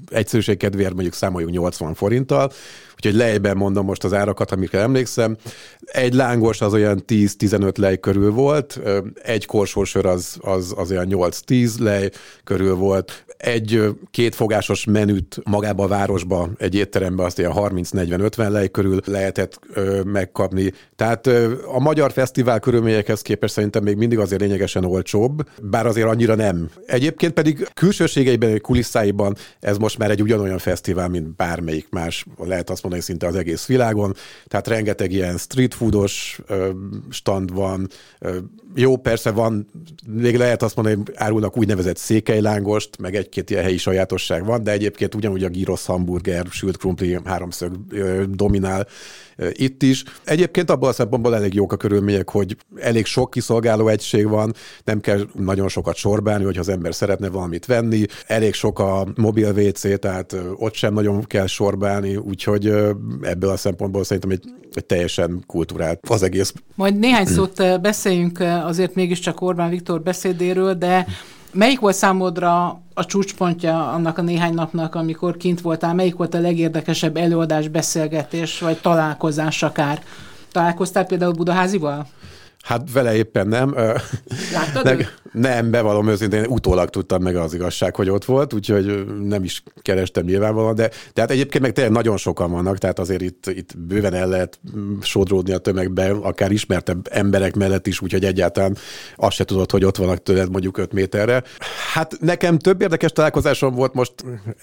egyszerűség 0.10 0.58
kedvéért 0.58 0.94
mondjuk 0.94 1.14
számoljuk 1.14 1.52
80 1.52 1.94
forinttal, 1.94 2.52
úgyhogy 2.98 3.16
lejben 3.16 3.58
mondom 3.58 3.86
most 3.86 4.04
az 4.04 4.14
árakat, 4.14 4.52
amikre 4.52 4.80
emlékszem. 4.80 5.38
Egy 5.80 6.14
lángos 6.14 6.62
az 6.62 6.74
olyan 6.74 7.04
10-15 7.08 7.78
lej 7.78 7.98
körül 7.98 8.32
volt, 8.32 8.80
egy 9.24 9.46
korsósör 9.46 10.06
az, 10.06 10.38
az, 10.42 10.74
az 10.78 10.92
olyan 10.92 11.08
8-10 11.10 11.80
lej 11.80 12.10
körül 12.44 12.76
volt, 12.76 13.26
egy 13.38 13.84
kétfogásos 14.12 14.86
menüt 14.86 15.40
magába 15.44 15.84
a 15.84 15.88
városba, 15.88 16.50
egy 16.58 16.76
étterembe 16.76 17.24
azt 17.24 17.40
ilyen 17.40 17.52
30-40-50 17.56 18.50
lej 18.50 18.68
körül 18.68 19.00
lehetett 19.06 19.60
ö, 19.74 20.02
megkapni. 20.04 20.74
Tehát 20.96 21.28
ö, 21.28 21.54
a 21.66 21.80
magyar 21.80 22.12
fesztivál 22.12 22.60
körülményekhez 22.60 23.22
képest 23.22 23.54
szerintem 23.54 23.84
még 23.84 23.96
mindig 23.96 24.20
azért 24.20 24.42
lényegesen 24.42 24.86
olcsóbb, 24.86 25.50
bár 25.62 25.86
azért 25.86 26.08
annyira 26.08 26.36
nem. 26.36 26.70
Egyébként 26.86 27.34
pedig 27.34 27.68
külsőségeiben, 27.74 28.62
kulisszáiban 28.62 29.36
ez 29.60 29.78
most 29.78 29.98
már 29.98 30.12
egy 30.12 30.22
ugyanolyan 30.22 30.58
fesztivál, 30.58 31.08
mint 31.08 31.36
bármelyik 31.36 31.88
más, 31.90 32.26
lehet 32.38 32.70
azt 32.70 32.84
mondani 32.90 33.08
szinte 33.12 33.28
az 33.28 33.36
egész 33.36 33.66
világon. 33.66 34.16
Tehát 34.48 34.68
rengeteg 34.68 35.12
ilyen 35.12 35.38
street 35.38 35.74
foodos 35.74 36.40
stand 37.10 37.54
van. 37.54 37.88
Jó, 38.76 38.98
persze 38.98 39.32
van, 39.32 39.68
még 40.08 40.38
lehet 40.38 40.64
azt 40.64 40.76
mondani, 40.76 40.96
hogy 40.96 41.14
árulnak 41.16 41.58
úgynevezett 41.58 41.98
székelylángost, 41.98 42.98
meg 43.00 43.16
egy-két 43.16 43.50
ilyen 43.50 43.64
helyi 43.64 43.78
sajátosság 43.78 44.46
van, 44.46 44.64
de 44.64 44.72
egyébként 44.72 45.16
ugyanúgy 45.16 45.44
a 45.44 45.50
gyros 45.50 45.86
hamburger, 45.86 46.46
sült 46.50 46.78
krumpli 46.78 47.20
háromszög 47.26 47.74
dominál 48.30 48.88
itt 49.52 49.84
is. 49.84 50.04
Egyébként 50.24 50.70
abban 50.70 50.90
a 50.90 50.94
szempontból 50.94 51.36
elég 51.36 51.54
jók 51.54 51.72
a 51.72 51.78
körülmények, 51.78 52.30
hogy 52.30 52.58
elég 52.76 53.06
sok 53.06 53.30
kiszolgáló 53.30 53.88
egység 53.88 54.28
van, 54.28 54.54
nem 54.84 55.00
kell 55.00 55.28
nagyon 55.34 55.68
sokat 55.68 55.96
sorbálni, 55.96 56.44
hogyha 56.44 56.62
az 56.62 56.70
ember 56.70 56.96
szeretne 56.96 57.30
valamit 57.30 57.66
venni, 57.66 58.06
elég 58.28 58.54
sok 58.54 58.80
a 58.80 59.08
mobil 59.16 59.52
WC, 59.52 60.00
tehát 60.00 60.36
ott 60.56 60.74
sem 60.74 60.94
nagyon 60.94 61.24
kell 61.24 61.48
sorbálni, 61.48 62.16
úgyhogy 62.16 62.74
ebből 63.22 63.50
a 63.50 63.58
szempontból 63.58 64.04
szerintem 64.04 64.32
egy, 64.32 64.44
egy 64.74 64.86
teljesen 64.86 65.44
kultúrált 65.48 66.00
az 66.10 66.24
egész. 66.24 66.54
Majd 66.76 67.00
néhány 67.00 67.26
szót 67.26 67.82
beszéljünk 67.82 68.40
azért 68.40 68.96
mégiscsak 68.96 69.42
Orbán 69.42 69.70
Viktor 69.70 70.02
beszédéről, 70.02 70.74
de 70.74 71.06
Melyik 71.58 71.80
volt 71.80 71.96
számodra 71.96 72.82
a 72.94 73.06
csúcspontja 73.06 73.92
annak 73.92 74.18
a 74.18 74.22
néhány 74.22 74.54
napnak, 74.54 74.96
amikor 74.96 75.38
kint 75.38 75.62
voltál? 75.62 75.94
Melyik 75.94 76.16
volt 76.16 76.34
a 76.34 76.40
legérdekesebb 76.40 77.18
előadás, 77.18 77.68
beszélgetés, 77.68 78.60
vagy 78.60 78.78
találkozás 78.82 79.64
akár? 79.64 80.04
Találkoztál 80.52 81.06
például 81.06 81.32
Budaházival? 81.32 82.08
Hát 82.64 82.92
vele 82.92 83.16
éppen 83.16 83.48
nem. 83.48 83.76
Láttad 84.54 84.84
ne, 84.84 85.06
Nem, 85.32 85.72
bevallom 85.72 86.08
őszintén, 86.08 86.46
utólag 86.46 86.90
tudtam 86.90 87.22
meg 87.22 87.36
az 87.36 87.54
igazság, 87.54 87.96
hogy 87.96 88.10
ott 88.10 88.26
volt, 88.26 88.54
úgyhogy 88.54 89.06
nem 89.24 89.44
is 89.44 89.64
kerestem 89.82 90.26
nyilvánvalóan, 90.26 90.76
de 90.76 90.90
tehát 91.14 91.32
egyébként 91.32 91.64
meg 91.64 91.74
tényleg 91.74 91.94
nagyon 91.94 92.18
sokan 92.18 92.52
vannak, 92.52 92.78
tehát 92.78 93.00
azért 93.00 93.22
itt, 93.22 93.46
itt 93.48 93.78
bőven 93.78 94.14
el 94.14 94.28
lehet 94.28 94.60
mm, 94.78 95.00
sodródni 95.02 95.54
a 95.54 95.58
tömegbe, 95.58 96.10
akár 96.10 96.52
ismertebb 96.52 97.08
emberek 97.12 97.56
mellett 97.56 97.88
is, 97.88 98.02
úgyhogy 98.02 98.26
egyáltalán 98.26 98.78
azt 99.16 99.36
se 99.36 99.44
tudod, 99.44 99.72
hogy 99.72 99.86
ott 99.86 99.98
vannak 99.98 100.24
tőled 100.24 100.52
mondjuk 100.52 100.78
5 100.78 100.94
méterre. 100.94 101.44
Hát 101.94 102.18
nekem 102.20 102.58
több 102.58 102.82
érdekes 102.82 103.12
találkozásom 103.12 103.74
volt, 103.74 103.94
most 103.94 104.14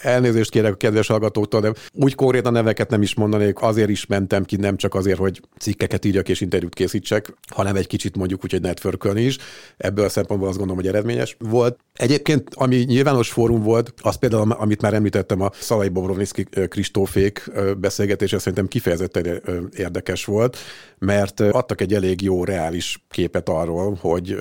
elnézést 0.02 0.50
kérek 0.50 0.72
a 0.72 0.76
kedves 0.76 1.06
hallgatóktól, 1.06 1.60
de 1.60 1.72
úgy 1.92 2.14
konkrétan 2.14 2.52
neveket 2.52 2.90
nem 2.90 3.02
is 3.02 3.14
mondanék, 3.14 3.62
azért 3.62 3.88
is 3.88 4.06
mentem 4.06 4.44
ki, 4.44 4.56
nem 4.56 4.76
csak 4.76 4.94
azért, 4.94 5.18
hogy 5.18 5.40
cikkeket 5.58 6.04
írjak 6.04 6.28
és 6.28 6.40
interjút 6.40 6.74
készítsek, 6.74 7.34
hanem 7.48 7.76
egy 7.76 7.83
kicsit 7.86 8.16
mondjuk 8.16 8.44
úgy, 8.44 8.50
hogy 8.50 8.60
networkölni 8.60 9.22
is. 9.22 9.38
Ebből 9.76 10.04
a 10.04 10.08
szempontból 10.08 10.48
azt 10.48 10.58
gondolom, 10.58 10.82
hogy 10.82 10.92
eredményes 10.92 11.36
volt. 11.38 11.78
Egyébként, 11.98 12.48
ami 12.54 12.76
nyilvános 12.76 13.30
fórum 13.30 13.62
volt, 13.62 13.94
az 14.02 14.16
például, 14.16 14.52
amit 14.52 14.80
már 14.82 14.94
említettem, 14.94 15.40
a 15.40 15.50
Szalai 15.52 15.88
Bobrovnicki 15.88 16.46
Kristófék 16.68 17.50
beszélgetése 17.78 18.38
szerintem 18.38 18.68
kifejezetten 18.68 19.42
érdekes 19.76 20.24
volt, 20.24 20.56
mert 20.98 21.40
adtak 21.40 21.80
egy 21.80 21.94
elég 21.94 22.22
jó, 22.22 22.44
reális 22.44 23.04
képet 23.10 23.48
arról, 23.48 23.98
hogy 24.00 24.36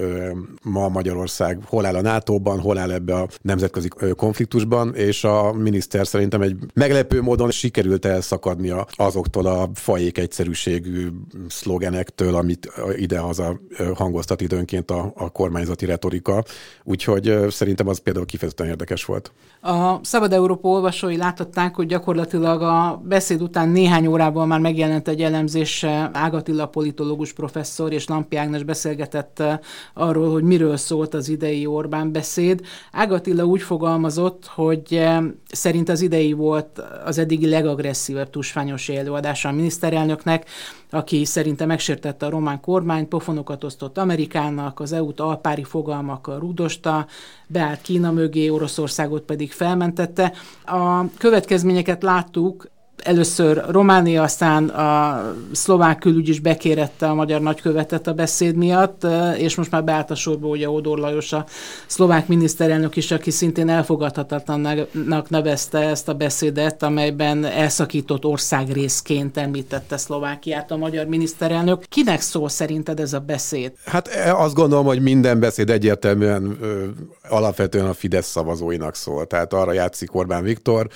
ma 0.64 0.90
Magyarország 0.90 1.60
hol 1.66 1.86
áll 1.86 1.96
a 1.96 2.02
NATO-ban, 2.02 2.60
hol 2.60 2.78
áll 2.78 2.92
ebbe 2.92 3.16
a 3.16 3.28
nemzetközi 3.42 3.88
konfliktusban, 4.16 4.96
és 4.96 5.24
a 5.24 5.54
miniszter 5.54 6.08
szerintem 6.08 6.42
egy 6.42 6.56
meglepő 6.74 7.22
módon 7.22 7.52
sikerült 7.52 8.06
elszakadnia 8.06 8.88
azoktól 8.96 9.46
a 9.46 9.70
fajék 9.74 10.18
egyszerűségű 10.18 11.08
szlogenektől, 11.48 12.36
amit 12.36 12.72
ide-haza 12.96 13.60
hangoztat 13.94 14.42
időnként 14.42 14.92
a, 14.92 15.14
a 15.16 15.30
kormányzati 15.30 15.86
retorika. 15.86 16.44
Úgyhogy 16.84 17.43
szerintem 17.50 17.88
az 17.88 18.00
például 18.00 18.26
kifejezetten 18.26 18.68
érdekes 18.68 19.06
volt. 19.06 19.32
A 19.62 20.04
Szabad 20.04 20.34
Európa 20.34 20.68
olvasói 20.68 21.18
láthatták, 21.18 21.76
hogy 21.76 21.88
gyakorlatilag 21.88 22.62
a 22.62 23.02
beszéd 23.06 23.42
után 23.42 23.70
néhány 23.70 24.08
órában 24.08 24.48
már 24.48 24.60
megjelent 24.60 25.08
egy 25.08 25.22
elemzés 25.22 25.84
Ágati 26.12 26.52
Attila 26.54 26.68
politológus 26.68 27.34
professzor 27.34 27.92
és 27.92 28.08
Lampi 28.08 28.36
Ágnes 28.36 28.64
beszélgetett 28.64 29.40
eh, 29.40 29.60
arról, 29.94 30.32
hogy 30.32 30.44
miről 30.44 30.78
szólt 30.78 31.14
az 31.14 31.30
idei 31.30 31.66
Orbán 31.66 32.12
beszéd. 32.12 32.62
Ágatilla 32.92 33.46
úgy 33.46 33.62
fogalmazott, 33.62 34.46
hogy 34.46 34.84
eh, 34.90 35.24
szerint 35.52 35.90
az 35.90 36.02
idei 36.02 36.32
volt 36.32 36.82
az 37.06 37.18
eddigi 37.18 37.50
legagresszívebb 37.50 38.30
tusványos 38.30 38.90
előadása 38.90 39.50
a 39.50 39.52
miniszterelnöknek, 39.52 40.50
aki 40.94 41.26
szerinte 41.26 41.66
megsértette 41.66 42.26
a 42.26 42.30
román 42.30 42.60
kormányt, 42.60 43.08
pofonokat 43.08 43.64
osztott 43.64 43.98
Amerikának, 43.98 44.80
az 44.80 44.92
EU-t 44.92 45.20
alpári 45.20 45.64
fogalmakkal 45.64 46.40
rúdosta, 46.40 47.06
beállt 47.48 47.82
Kína 47.82 48.12
mögé, 48.12 48.50
Oroszországot 48.50 49.22
pedig 49.22 49.52
felmentette. 49.52 50.34
A 50.66 51.10
következményeket 51.18 52.04
láttuk, 52.04 52.72
először 53.04 53.64
Románia, 53.68 54.24
aztán 54.24 54.70
a 54.70 55.22
szlovák 55.52 55.98
külügy 55.98 56.30
is 56.30 56.40
bekérette 56.40 57.08
a 57.08 57.14
magyar 57.14 57.42
nagykövetet 57.42 58.08
a 58.08 58.14
beszéd 58.14 58.56
miatt, 58.56 59.08
és 59.38 59.56
most 59.56 59.72
már 59.72 59.84
beállt 59.84 60.12
a 60.12 60.16
sorba 60.16 60.48
ugye 60.48 60.70
Odor 60.70 60.98
Lajos, 60.98 61.34
a 61.34 61.46
szlovák 61.86 62.28
miniszterelnök 62.28 62.96
is, 62.96 63.12
aki 63.12 63.32
szintén 63.32 63.70
elfogadhatatlannak 63.70 65.30
nevezte 65.30 65.80
ezt 65.80 66.08
a 66.08 66.14
beszédet, 66.14 66.84
amelyben 66.84 67.46
elszakított 67.46 68.26
országrészként 68.26 69.38
említette 69.38 69.98
Szlovákiát 69.98 70.72
a 70.72 70.78
magyar 70.78 71.06
miniszterelnök. 71.06 71.84
Kinek 71.84 72.22
szól 72.22 72.50
szerinted 72.50 73.00
ez 73.00 73.14
a 73.14 73.20
beszéd? 73.20 73.72
Hát 73.86 74.08
e, 74.08 74.36
azt 74.36 74.54
gondolom, 74.54 74.86
hogy 74.86 75.02
minden 75.02 75.40
beszéd 75.40 75.70
egyértelműen 75.70 76.58
ö, 76.62 76.86
alapvetően 77.30 77.86
a 77.86 77.94
Fidesz 77.94 78.28
szavazóinak 78.28 78.96
szól. 78.96 79.26
Tehát 79.26 79.54
arra 79.54 79.74
játszik 79.74 80.16
Orbán 80.16 80.44
Viktor, 80.44 80.88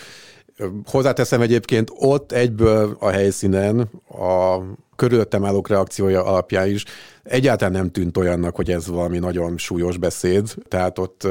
Hozzáteszem 0.85 1.41
egyébként 1.41 1.91
ott 1.95 2.31
egyből 2.31 2.97
a 2.99 3.09
helyszínen 3.09 3.89
a 4.09 4.61
körülöttem 4.97 5.45
állók 5.45 5.67
reakciója 5.67 6.23
alapján 6.23 6.67
is 6.67 6.83
egyáltalán 7.29 7.73
nem 7.73 7.91
tűnt 7.91 8.17
olyannak, 8.17 8.55
hogy 8.55 8.71
ez 8.71 8.87
valami 8.87 9.19
nagyon 9.19 9.57
súlyos 9.57 9.97
beszéd. 9.97 10.53
Tehát 10.67 10.99
ott 10.99 11.27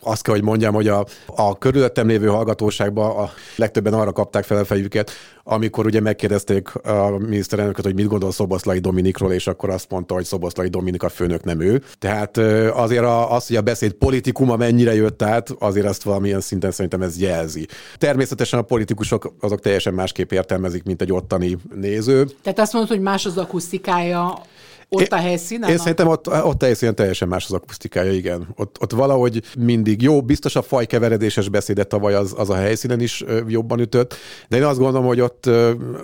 azt 0.00 0.22
kell, 0.22 0.34
hogy 0.34 0.42
mondjam, 0.42 0.74
hogy 0.74 0.88
a, 0.88 1.06
a 1.26 1.58
körülöttem 1.58 2.06
lévő 2.06 2.26
hallgatóságban 2.26 3.16
a 3.16 3.30
legtöbben 3.56 3.92
arra 3.92 4.12
kapták 4.12 4.44
fel 4.44 4.58
a 4.58 4.64
fejüket, 4.64 5.10
amikor 5.48 5.86
ugye 5.86 6.00
megkérdezték 6.00 6.74
a 6.74 7.18
miniszterelnököt, 7.18 7.84
hogy 7.84 7.94
mit 7.94 8.06
gondol 8.06 8.32
Szoboszlai 8.32 8.78
Dominikról, 8.78 9.32
és 9.32 9.46
akkor 9.46 9.70
azt 9.70 9.90
mondta, 9.90 10.14
hogy 10.14 10.24
Szoboszlai 10.24 10.68
Dominik 10.68 11.02
a 11.02 11.08
főnök, 11.08 11.44
nem 11.44 11.60
ő. 11.60 11.82
Tehát 11.98 12.36
azért 12.72 13.04
az, 13.28 13.46
hogy 13.46 13.56
a 13.56 13.60
beszéd 13.60 13.92
politikuma 13.92 14.56
mennyire 14.56 14.94
jött 14.94 15.22
át, 15.22 15.54
azért 15.58 15.86
azt 15.86 16.02
valamilyen 16.02 16.40
szinten 16.40 16.70
szerintem 16.70 17.02
ez 17.02 17.20
jelzi. 17.20 17.66
Természetesen 17.98 18.58
a 18.58 18.62
politikusok 18.62 19.34
azok 19.40 19.60
teljesen 19.60 19.94
másképp 19.94 20.32
értelmezik, 20.32 20.82
mint 20.84 21.02
egy 21.02 21.12
ottani 21.12 21.56
néző. 21.74 22.26
Tehát 22.42 22.58
azt 22.58 22.72
mondod, 22.72 22.95
hogy 22.96 23.04
más 23.04 23.26
az 23.26 23.38
akusztikája 23.38 24.40
ott 24.88 25.12
a 25.12 25.16
helyszínen? 25.16 25.70
Én 25.70 25.78
szerintem 25.78 26.06
ott, 26.06 26.28
ott 26.28 26.62
a 26.62 26.64
helyszínen 26.64 26.94
teljesen 26.94 27.28
más 27.28 27.44
az 27.44 27.52
akusztikája, 27.52 28.12
igen. 28.12 28.48
Ott, 28.56 28.76
ott 28.80 28.92
valahogy 28.92 29.42
mindig 29.58 30.02
jó, 30.02 30.22
biztos 30.22 30.56
a 30.56 30.62
fajkeveredéses 30.62 31.48
beszédet 31.48 31.88
tavaly 31.88 32.14
az, 32.14 32.34
az 32.36 32.50
a 32.50 32.54
helyszínen 32.54 33.00
is 33.00 33.24
jobban 33.48 33.80
ütött, 33.80 34.14
de 34.48 34.56
én 34.56 34.64
azt 34.64 34.78
gondolom, 34.78 35.06
hogy 35.06 35.20
ott 35.20 35.46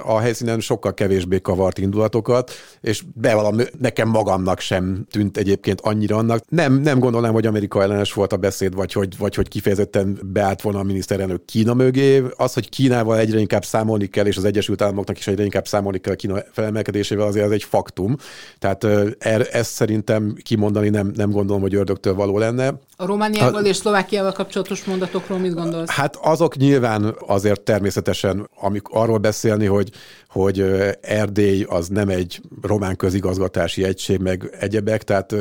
a 0.05 0.19
helyszínen 0.19 0.61
sokkal 0.61 0.95
kevésbé 0.95 1.41
kavart 1.41 1.79
indulatokat, 1.79 2.53
és 2.81 3.03
bevallom, 3.15 3.61
nekem 3.79 4.09
magamnak 4.09 4.61
sem 4.61 5.07
tűnt 5.11 5.37
egyébként 5.37 5.81
annyira 5.81 6.17
annak. 6.17 6.45
Nem, 6.49 6.75
nem 6.75 6.99
gondolnám, 6.99 7.33
hogy 7.33 7.47
Amerika 7.47 7.83
ellenes 7.83 8.13
volt 8.13 8.33
a 8.33 8.37
beszéd, 8.37 8.75
vagy 8.75 8.93
hogy, 8.93 9.19
vagy 9.19 9.35
hogy 9.35 9.49
kifejezetten 9.49 10.19
beállt 10.25 10.63
volna 10.63 10.79
a 10.79 10.83
miniszterelnök 10.83 11.45
Kína 11.45 11.75
mögé. 11.75 12.23
Az, 12.37 12.55
hogy 12.55 12.69
Kínával 12.69 13.19
egyre 13.19 13.39
inkább 13.39 13.65
számolni 13.65 14.07
kell, 14.07 14.27
és 14.27 14.37
az 14.37 14.45
Egyesült 14.45 14.83
Államoknak 14.83 15.19
is 15.19 15.27
egyre 15.27 15.45
inkább 15.45 15.67
számolni 15.67 15.99
kell 15.99 16.13
a 16.13 16.17
Kína 16.17 16.43
felemelkedésével, 16.53 17.27
azért 17.27 17.47
az 17.47 17.53
egy 17.53 17.65
faktum. 17.65 18.17
Tehát 18.59 18.72
Tehát 18.79 19.17
er, 19.19 19.49
ezt 19.53 19.71
szerintem 19.71 20.35
kimondani 20.43 20.89
nem, 20.89 21.13
nem 21.17 21.31
gondolom, 21.31 21.63
hogy 21.63 21.75
ördögtől 21.75 22.15
való 22.15 22.39
lenne. 22.39 22.75
A 22.97 23.07
Romániával 23.07 23.65
a, 23.65 23.67
és 23.67 23.77
Szlovákiával 23.77 24.33
kapcsolatos 24.33 24.85
mondatokról 24.85 25.39
mit 25.39 25.55
gondolsz? 25.55 25.91
Hát 25.91 26.17
azok 26.23 26.57
nyilván 26.57 27.15
azért 27.27 27.61
természetesen, 27.61 28.49
amik 28.61 28.83
arról 28.89 29.19
beszélni, 29.19 29.67
hogy, 29.67 29.91
hogy 30.33 30.65
Erdély 31.01 31.65
az 31.69 31.89
nem 31.89 32.09
egy 32.09 32.41
román 32.63 32.97
közigazgatási 32.97 33.85
egység, 33.85 34.19
meg 34.19 34.57
egyebek, 34.61 35.03
tehát 35.03 35.35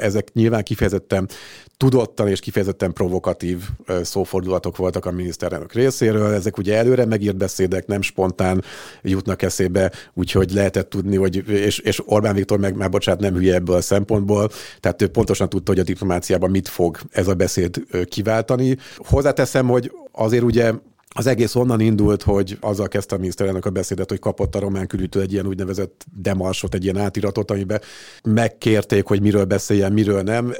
ezek 0.00 0.32
nyilván 0.32 0.62
kifejezetten 0.62 1.28
tudottan 1.76 2.28
és 2.28 2.40
kifejezetten 2.40 2.92
provokatív 2.92 3.62
szófordulatok 4.02 4.76
voltak 4.76 5.06
a 5.06 5.10
miniszterelnök 5.10 5.72
részéről. 5.72 6.32
Ezek 6.34 6.58
ugye 6.58 6.76
előre 6.76 7.04
megírt 7.04 7.36
beszédek, 7.36 7.86
nem 7.86 8.02
spontán 8.02 8.64
jutnak 9.02 9.42
eszébe, 9.42 9.92
úgyhogy 10.14 10.52
lehetett 10.52 10.90
tudni, 10.90 11.16
hogy, 11.16 11.48
és, 11.48 11.78
és 11.78 12.02
Orbán 12.04 12.34
Viktor 12.34 12.58
meg 12.58 12.76
már 12.76 12.90
bocsánat, 12.90 13.20
nem 13.20 13.34
hülye 13.34 13.54
ebből 13.54 13.76
a 13.76 13.80
szempontból, 13.80 14.50
tehát 14.80 15.02
ő 15.02 15.08
pontosan 15.08 15.48
tudta, 15.48 15.70
hogy 15.70 15.80
a 15.80 15.84
diplomáciában 15.84 16.50
mit 16.50 16.68
fog 16.68 16.98
ez 17.10 17.28
a 17.28 17.34
beszéd 17.34 17.82
kiváltani. 18.08 18.76
Hozzáteszem, 18.96 19.66
hogy 19.66 19.92
azért 20.12 20.42
ugye 20.42 20.72
az 21.18 21.26
egész 21.26 21.54
onnan 21.54 21.80
indult, 21.80 22.22
hogy 22.22 22.58
azzal 22.60 22.88
kezdte 22.88 23.14
a 23.14 23.18
miniszterelnök 23.18 23.64
a 23.64 23.70
beszédet, 23.70 24.10
hogy 24.10 24.18
kapott 24.18 24.54
a 24.54 24.58
román 24.58 24.86
külütő 24.86 25.20
egy 25.20 25.32
ilyen 25.32 25.46
úgynevezett 25.46 26.04
demarsot, 26.14 26.74
egy 26.74 26.84
ilyen 26.84 26.96
átiratot, 26.96 27.50
amiben 27.50 27.80
megkérték, 28.24 29.06
hogy 29.06 29.20
miről 29.20 29.44
beszéljen, 29.44 29.92
miről 29.92 30.22
nem. 30.22 30.54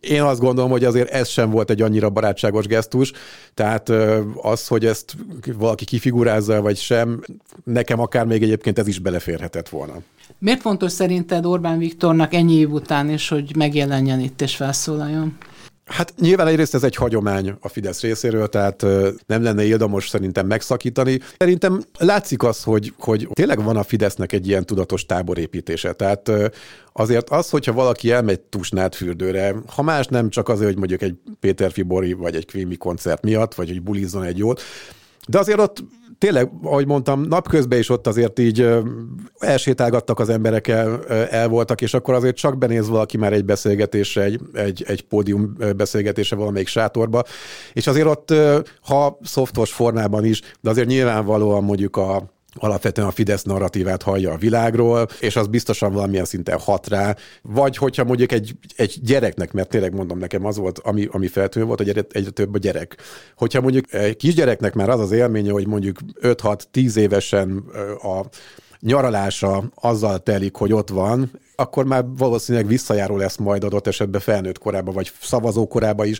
Én 0.00 0.22
azt 0.22 0.40
gondolom, 0.40 0.70
hogy 0.70 0.84
azért 0.84 1.10
ez 1.10 1.28
sem 1.28 1.50
volt 1.50 1.70
egy 1.70 1.82
annyira 1.82 2.10
barátságos 2.10 2.66
gesztus, 2.66 3.12
tehát 3.54 3.88
az, 4.42 4.66
hogy 4.66 4.86
ezt 4.86 5.16
valaki 5.56 5.84
kifigurázza, 5.84 6.60
vagy 6.60 6.76
sem, 6.76 7.20
nekem 7.64 8.00
akár 8.00 8.26
még 8.26 8.42
egyébként 8.42 8.78
ez 8.78 8.86
is 8.86 8.98
beleférhetett 8.98 9.68
volna. 9.68 9.94
Miért 10.38 10.60
fontos 10.60 10.92
szerinted 10.92 11.46
Orbán 11.46 11.78
Viktornak 11.78 12.34
ennyi 12.34 12.54
év 12.54 12.70
után 12.70 13.10
is, 13.10 13.28
hogy 13.28 13.56
megjelenjen 13.56 14.20
itt 14.20 14.40
és 14.40 14.56
felszólaljon? 14.56 15.36
Hát 15.88 16.14
nyilván 16.18 16.46
egyrészt 16.46 16.74
ez 16.74 16.84
egy 16.84 16.94
hagyomány 16.94 17.54
a 17.60 17.68
Fidesz 17.68 18.00
részéről, 18.00 18.48
tehát 18.48 18.82
nem 19.26 19.42
lenne 19.42 19.64
érdemos 19.64 20.08
szerintem 20.08 20.46
megszakítani. 20.46 21.20
Szerintem 21.38 21.82
látszik 21.98 22.42
az, 22.42 22.62
hogy, 22.62 22.92
hogy 22.98 23.28
tényleg 23.32 23.64
van 23.64 23.76
a 23.76 23.82
Fidesznek 23.82 24.32
egy 24.32 24.48
ilyen 24.48 24.64
tudatos 24.64 25.06
táborépítése. 25.06 25.92
Tehát 25.92 26.30
azért 26.92 27.30
az, 27.30 27.50
hogyha 27.50 27.72
valaki 27.72 28.10
elmegy 28.10 28.40
Tusnát 28.40 28.94
fürdőre, 28.94 29.54
ha 29.66 29.82
más 29.82 30.06
nem 30.06 30.28
csak 30.28 30.48
azért, 30.48 30.68
hogy 30.68 30.78
mondjuk 30.78 31.02
egy 31.02 31.14
Péter 31.40 31.72
Fibori 31.72 32.12
vagy 32.12 32.34
egy 32.34 32.46
Kvémi 32.46 32.76
koncert 32.76 33.22
miatt, 33.22 33.54
vagy 33.54 33.68
hogy 33.68 33.82
bulizzon 33.82 34.22
egy 34.22 34.38
jót, 34.38 34.62
de 35.28 35.38
azért 35.38 35.58
ott 35.58 35.84
tényleg, 36.18 36.50
ahogy 36.62 36.86
mondtam, 36.86 37.20
napközben 37.20 37.78
is 37.78 37.88
ott 37.88 38.06
azért 38.06 38.38
így 38.38 38.68
elsétálgattak 39.38 40.18
az 40.18 40.28
emberek, 40.28 40.68
el, 40.68 41.04
el 41.30 41.48
voltak, 41.48 41.80
és 41.80 41.94
akkor 41.94 42.14
azért 42.14 42.36
csak 42.36 42.58
benéz 42.58 42.88
valaki 42.88 43.16
már 43.16 43.32
egy 43.32 43.44
beszélgetésre, 43.44 44.22
egy, 44.22 44.40
egy, 44.52 44.84
egy 44.86 45.02
pódium 45.02 45.56
beszélgetésre 45.76 46.36
valamelyik 46.36 46.68
sátorba, 46.68 47.22
és 47.72 47.86
azért 47.86 48.06
ott, 48.06 48.34
ha 48.80 49.18
szoftos 49.22 49.72
formában 49.72 50.24
is, 50.24 50.42
de 50.60 50.70
azért 50.70 50.88
nyilvánvalóan 50.88 51.64
mondjuk 51.64 51.96
a 51.96 52.36
alapvetően 52.58 53.08
a 53.08 53.10
Fidesz 53.10 53.42
narratívát 53.42 54.02
hallja 54.02 54.32
a 54.32 54.36
világról, 54.36 55.08
és 55.20 55.36
az 55.36 55.46
biztosan 55.46 55.92
valamilyen 55.92 56.24
szinten 56.24 56.58
hat 56.58 56.88
rá. 56.88 57.16
Vagy 57.42 57.76
hogyha 57.76 58.04
mondjuk 58.04 58.32
egy, 58.32 58.54
egy 58.76 58.98
gyereknek, 59.02 59.52
mert 59.52 59.68
tényleg 59.68 59.94
mondom 59.94 60.18
nekem 60.18 60.44
az 60.44 60.56
volt, 60.56 60.78
ami, 60.78 61.08
ami 61.10 61.26
feltűnő 61.26 61.66
volt, 61.66 61.78
hogy 61.78 62.06
egyre 62.12 62.30
több 62.30 62.54
a 62.54 62.58
gyerek. 62.58 62.96
Hogyha 63.36 63.60
mondjuk 63.60 63.92
egy 63.92 64.16
kisgyereknek 64.16 64.74
már 64.74 64.88
az 64.88 65.00
az 65.00 65.12
élménye, 65.12 65.52
hogy 65.52 65.66
mondjuk 65.66 65.98
5-6-10 66.22 66.96
évesen 66.96 67.64
a 68.02 68.24
nyaralása 68.80 69.64
azzal 69.74 70.18
telik, 70.18 70.54
hogy 70.54 70.72
ott 70.72 70.88
van, 70.88 71.30
akkor 71.56 71.84
már 71.84 72.04
valószínűleg 72.16 72.66
visszajáró 72.66 73.16
lesz 73.16 73.36
majd 73.36 73.64
adott 73.64 73.86
esetben 73.86 74.20
felnőtt 74.20 74.58
korában, 74.58 74.94
vagy 74.94 75.12
szavazó 75.20 75.66
korában 75.66 76.06
is. 76.06 76.18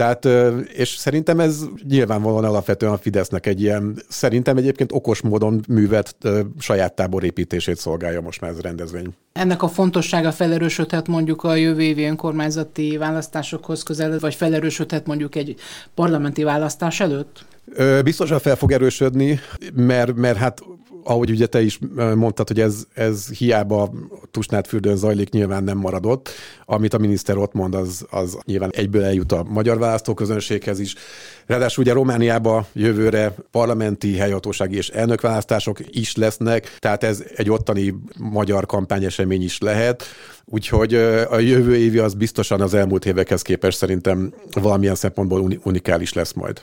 Tehát, 0.00 0.24
és 0.72 0.88
szerintem 0.88 1.40
ez 1.40 1.64
nyilvánvalóan 1.88 2.44
alapvetően 2.44 2.92
a 2.92 2.96
Fidesznek 2.98 3.46
egy 3.46 3.60
ilyen, 3.60 4.02
szerintem 4.08 4.56
egyébként 4.56 4.92
okos 4.92 5.20
módon 5.20 5.60
művelt 5.68 6.16
saját 6.58 6.94
táborépítését 6.94 7.76
szolgálja 7.76 8.20
most 8.20 8.40
már 8.40 8.50
ez 8.50 8.58
a 8.58 8.62
rendezvény. 8.62 9.06
Ennek 9.32 9.62
a 9.62 9.68
fontossága 9.68 10.32
felerősödhet 10.32 11.08
mondjuk 11.08 11.44
a 11.44 11.54
jövő 11.54 11.80
évi 11.80 12.04
önkormányzati 12.04 12.96
választásokhoz 12.96 13.82
közel, 13.82 14.18
vagy 14.18 14.34
felerősödhet 14.34 15.06
mondjuk 15.06 15.34
egy 15.34 15.54
parlamenti 15.94 16.42
választás 16.42 17.00
előtt? 17.00 17.44
Biztosan 18.04 18.38
fel 18.38 18.56
fog 18.56 18.72
erősödni, 18.72 19.40
mert, 19.74 20.14
mert 20.14 20.36
hát 20.36 20.60
ahogy 21.04 21.30
ugye 21.30 21.46
te 21.46 21.62
is 21.62 21.78
mondtad, 22.14 22.48
hogy 22.48 22.60
ez, 22.60 22.84
ez 22.94 23.28
hiába 23.28 23.92
Tusnád 24.30 24.66
fürdőn 24.66 24.96
zajlik, 24.96 25.30
nyilván 25.30 25.64
nem 25.64 25.78
maradott. 25.78 26.28
Amit 26.64 26.94
a 26.94 26.98
miniszter 26.98 27.36
ott 27.36 27.52
mond, 27.52 27.74
az, 27.74 28.06
az 28.10 28.38
nyilván 28.44 28.70
egyből 28.72 29.04
eljut 29.04 29.32
a 29.32 29.46
magyar 29.48 29.78
választóközönséghez 29.78 30.78
is. 30.78 30.94
Ráadásul 31.46 31.84
ugye 31.84 31.92
Romániában 31.92 32.66
jövőre 32.72 33.34
parlamenti, 33.50 34.16
helyhatósági 34.16 34.76
és 34.76 34.88
elnökválasztások 34.88 35.78
is 35.90 36.16
lesznek, 36.16 36.76
tehát 36.78 37.04
ez 37.04 37.24
egy 37.34 37.50
ottani 37.50 37.94
magyar 38.18 38.66
kampányesemény 38.66 39.42
is 39.42 39.58
lehet. 39.58 40.04
Úgyhogy 40.44 40.94
a 41.30 41.38
jövő 41.38 41.76
évi 41.76 41.98
az 41.98 42.14
biztosan 42.14 42.60
az 42.60 42.74
elmúlt 42.74 43.06
évekhez 43.06 43.42
képest 43.42 43.78
szerintem 43.78 44.34
valamilyen 44.60 44.94
szempontból 44.94 45.58
unikális 45.62 46.12
lesz 46.12 46.32
majd. 46.32 46.62